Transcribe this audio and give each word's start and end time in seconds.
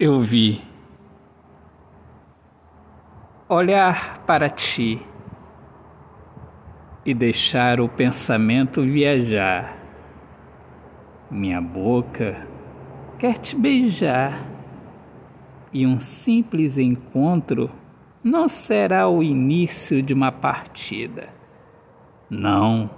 eu 0.00 0.20
vi 0.20 0.62
olhar 3.48 4.22
para 4.24 4.48
ti 4.48 5.02
e 7.04 7.12
deixar 7.12 7.80
o 7.80 7.88
pensamento 7.88 8.80
viajar. 8.82 9.76
Minha 11.28 11.60
boca 11.60 12.46
quer 13.18 13.38
te 13.38 13.56
beijar 13.56 14.40
e 15.72 15.84
um 15.84 15.98
simples 15.98 16.78
encontro 16.78 17.68
não 18.22 18.46
será 18.46 19.08
o 19.08 19.20
início 19.20 20.00
de 20.00 20.14
uma 20.14 20.30
partida. 20.30 21.28
Não. 22.30 22.88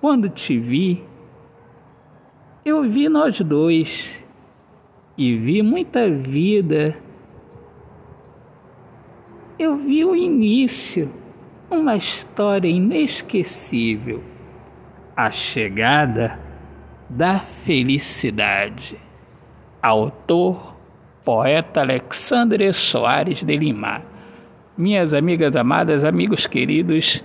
Quando 0.00 0.28
te 0.28 0.58
vi, 0.58 1.04
eu 2.64 2.82
vi 2.82 3.08
nós 3.08 3.40
dois 3.40 4.25
e 5.16 5.34
vi 5.36 5.62
muita 5.62 6.10
vida. 6.10 6.96
Eu 9.58 9.76
vi 9.76 10.04
o 10.04 10.14
início, 10.14 11.10
uma 11.70 11.96
história 11.96 12.68
inesquecível, 12.68 14.22
a 15.16 15.30
chegada 15.30 16.38
da 17.08 17.38
felicidade. 17.38 18.98
Autor, 19.80 20.76
poeta 21.24 21.80
Alexandre 21.80 22.72
Soares 22.72 23.42
de 23.42 23.56
Lima. 23.56 24.02
Minhas 24.76 25.14
amigas 25.14 25.56
amadas, 25.56 26.04
amigos 26.04 26.46
queridos, 26.46 27.24